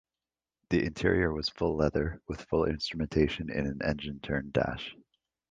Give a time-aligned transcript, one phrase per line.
[0.71, 4.95] The interior was full leather, with full instrumentation in an engine-turned dash.